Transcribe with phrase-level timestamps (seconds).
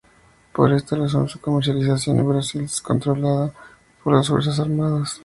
[0.51, 3.53] Por esta razón, su comercialización en Brasil es controlada
[4.03, 5.19] por las fuerzas armadas.